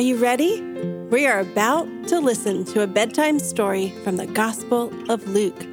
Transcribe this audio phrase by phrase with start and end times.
[0.00, 0.62] Are you ready?
[1.10, 5.66] We are about to listen to a bedtime story from the Gospel of Luke,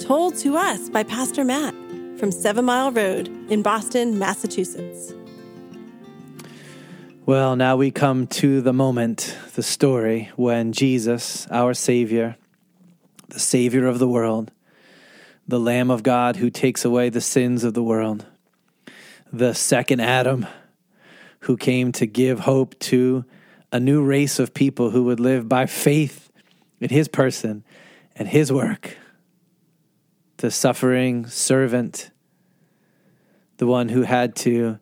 [0.00, 1.74] told to us by Pastor Matt
[2.18, 5.12] from Seven Mile Road in Boston, Massachusetts.
[7.24, 12.36] Well, now we come to the moment, the story, when Jesus, our Savior,
[13.28, 14.50] the Savior of the world,
[15.46, 18.26] the Lamb of God who takes away the sins of the world,
[19.32, 20.48] the second Adam
[21.42, 23.24] who came to give hope to
[23.72, 26.30] a new race of people who would live by faith
[26.80, 27.64] in his person
[28.16, 28.96] and his work.
[30.38, 32.10] The suffering servant,
[33.58, 34.78] the one who had to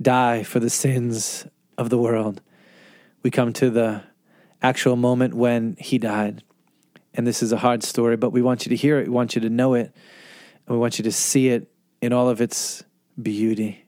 [0.00, 2.40] die for the sins of the world.
[3.22, 4.02] We come to the
[4.62, 6.42] actual moment when he died.
[7.12, 9.34] And this is a hard story, but we want you to hear it, we want
[9.34, 9.92] you to know it,
[10.66, 12.82] and we want you to see it in all of its
[13.20, 13.83] beauty.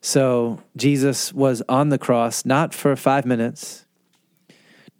[0.00, 3.84] So Jesus was on the cross not for five minutes,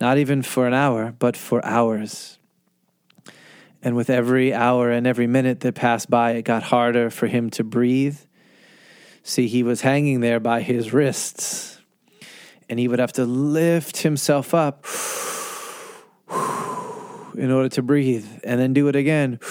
[0.00, 2.38] not even for an hour, but for hours.
[3.82, 7.48] And with every hour and every minute that passed by, it got harder for him
[7.50, 8.18] to breathe.
[9.22, 11.80] See, he was hanging there by his wrists,
[12.68, 14.84] and he would have to lift himself up
[17.38, 19.38] in order to breathe, and then do it again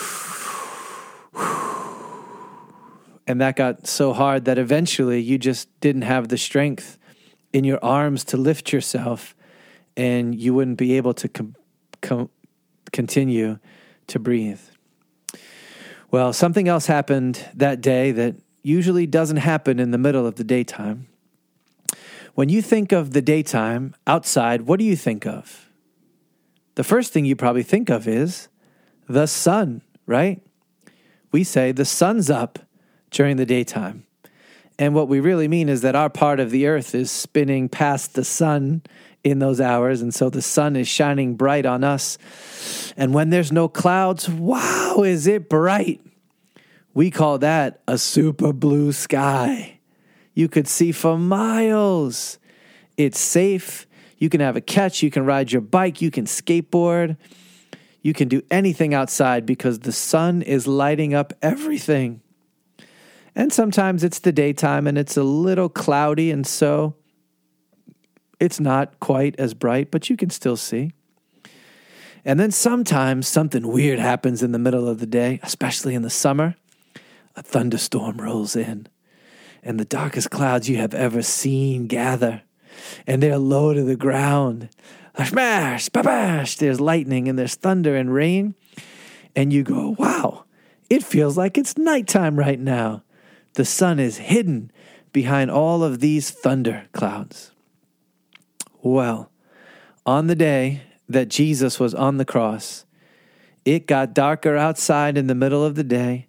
[3.30, 6.98] And that got so hard that eventually you just didn't have the strength
[7.54, 9.36] in your arms to lift yourself
[9.96, 11.56] and you wouldn't be able to com-
[12.02, 12.32] com-
[12.92, 13.60] continue
[14.08, 14.62] to breathe.
[16.10, 20.44] Well, something else happened that day that usually doesn't happen in the middle of the
[20.44, 21.08] daytime.
[22.34, 25.70] When you think of the daytime outside, what do you think of?
[26.74, 28.48] The first thing you probably think of is
[29.08, 30.42] the sun, right?
[31.32, 32.58] We say the sun's up
[33.12, 34.06] during the daytime.
[34.78, 38.16] And what we really mean is that our part of the earth is spinning past
[38.16, 38.82] the sun
[39.24, 40.02] in those hours.
[40.02, 42.18] And so the sun is shining bright on us.
[42.96, 46.02] And when there's no clouds, wow, is it bright!
[46.94, 49.80] We call that a super blue sky.
[50.34, 52.40] You could see for miles.
[52.98, 53.86] It's safe.
[54.18, 55.04] You can have a catch.
[55.04, 56.02] You can ride your bike.
[56.02, 57.18] You can skateboard.
[58.02, 62.22] You can do anything outside because the sun is lighting up everything.
[63.36, 66.96] And sometimes it's the daytime and it's a little cloudy, and so
[68.40, 70.92] it's not quite as bright, but you can still see.
[72.26, 76.10] And then sometimes something weird happens in the middle of the day, especially in the
[76.10, 76.56] summer.
[77.36, 78.88] A thunderstorm rolls in,
[79.64, 82.42] and the darkest clouds you have ever seen gather,
[83.08, 84.70] and they're low to the ground.
[85.16, 88.56] A Smash, bash, there's lightning and there's thunder and rain.
[89.36, 90.46] And you go, wow,
[90.90, 93.04] it feels like it's nighttime right now.
[93.60, 94.72] The sun is hidden
[95.12, 97.52] behind all of these thunder clouds.
[98.82, 99.34] Well,
[100.06, 102.86] on the day that Jesus was on the cross,
[103.66, 106.28] it got darker outside in the middle of the day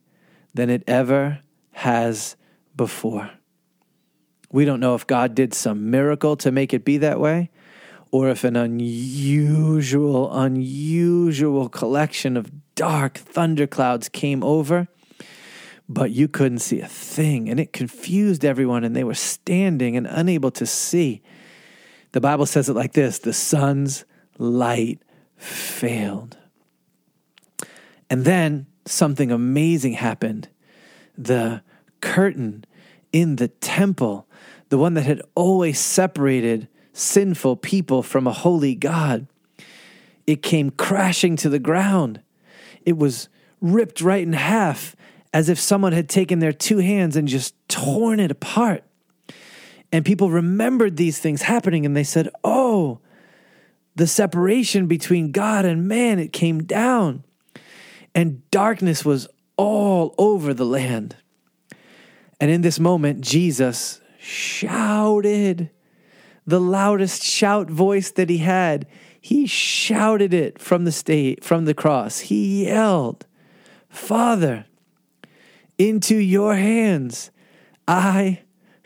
[0.54, 1.38] than it ever
[1.70, 2.34] has
[2.74, 3.30] before.
[4.50, 7.50] We don't know if God did some miracle to make it be that way,
[8.10, 14.88] or if an unusual, unusual collection of dark thunderclouds came over
[15.90, 17.50] but you couldn't see a thing.
[17.50, 21.20] And it confused everyone, and they were standing and unable to see.
[22.12, 24.04] The Bible says it like this the sun's
[24.38, 25.02] light
[25.36, 26.38] failed.
[28.08, 30.48] And then something amazing happened.
[31.18, 31.62] The
[32.00, 32.64] curtain
[33.12, 34.28] in the temple,
[34.68, 39.26] the one that had always separated sinful people from a holy God,
[40.24, 42.20] it came crashing to the ground.
[42.86, 43.28] It was
[43.60, 44.94] ripped right in half
[45.32, 48.84] as if someone had taken their two hands and just torn it apart.
[49.92, 53.00] And people remembered these things happening and they said, Oh,
[53.96, 57.24] the separation between God and man, it came down.
[58.14, 61.16] And darkness was all over the land.
[62.40, 65.70] And in this moment, Jesus shouted
[66.46, 68.86] the loudest shout voice that he had.
[69.20, 72.20] He shouted it from the state, from the cross.
[72.20, 73.26] He yelled,
[73.88, 74.66] Father,
[75.80, 77.30] into your hands
[77.88, 78.42] I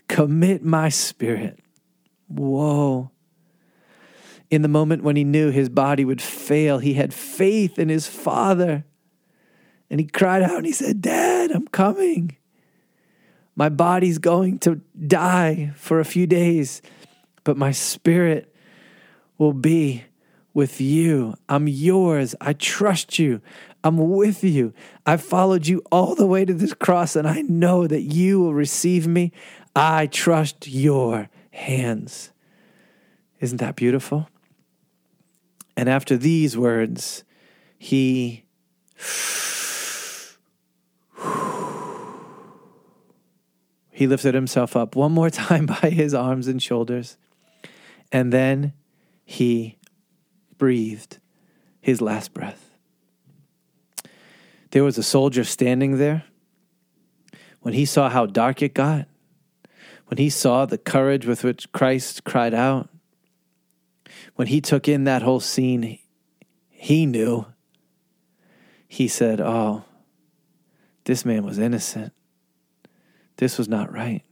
[0.06, 1.58] commit my spirit.
[2.28, 3.10] Whoa.
[4.48, 8.06] In the moment when he knew his body would fail, he had faith in his
[8.06, 8.84] father.
[9.90, 12.36] And he cried out and he said, Dad, I'm coming.
[13.56, 16.80] My body's going to die for a few days,
[17.42, 18.54] but my spirit
[19.36, 20.04] will be
[20.54, 21.34] with you.
[21.48, 22.34] I'm yours.
[22.40, 23.42] I trust you.
[23.82, 24.72] I'm with you.
[25.04, 28.54] I followed you all the way to this cross, and I know that you will
[28.54, 29.32] receive me.
[29.76, 32.30] I trust your hands.
[33.40, 34.28] Isn't that beautiful?
[35.76, 37.24] And after these words,
[37.76, 38.44] he
[43.90, 47.18] he lifted himself up one more time by his arms and shoulders,
[48.12, 48.72] and then
[49.24, 49.76] he
[50.58, 51.18] breathed
[51.80, 52.70] his last breath.
[54.70, 56.24] There was a soldier standing there.
[57.60, 59.06] When he saw how dark it got,
[60.06, 62.88] when he saw the courage with which Christ cried out,
[64.34, 65.98] when he took in that whole scene,
[66.68, 67.46] he knew.
[68.86, 69.84] He said, Oh,
[71.04, 72.12] this man was innocent.
[73.36, 74.22] This was not right.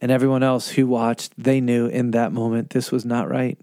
[0.00, 3.58] And everyone else who watched, they knew in that moment this was not right.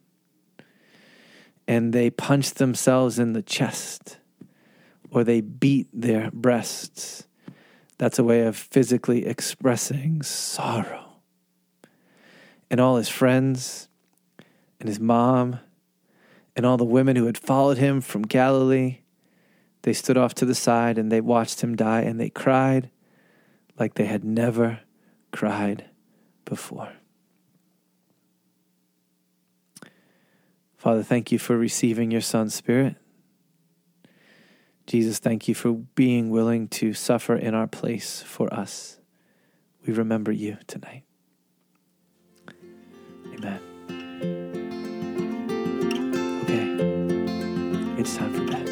[1.71, 4.17] And they punched themselves in the chest
[5.09, 7.25] or they beat their breasts.
[7.97, 11.13] That's a way of physically expressing sorrow.
[12.69, 13.87] And all his friends
[14.81, 15.61] and his mom
[16.57, 18.97] and all the women who had followed him from Galilee,
[19.83, 22.89] they stood off to the side and they watched him die and they cried
[23.79, 24.81] like they had never
[25.31, 25.85] cried
[26.43, 26.91] before.
[30.81, 32.95] Father, thank you for receiving your Son's Spirit.
[34.87, 38.99] Jesus, thank you for being willing to suffer in our place for us.
[39.85, 41.03] We remember you tonight.
[43.27, 43.61] Amen.
[46.45, 48.65] Okay, it's time for bed.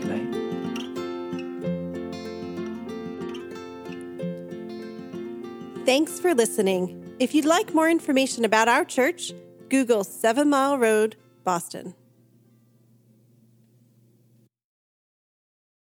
[0.00, 0.34] Good night.
[5.84, 7.14] Thanks for listening.
[7.18, 9.34] If you'd like more information about our church,
[9.68, 11.94] Google Seven Mile Road, Boston.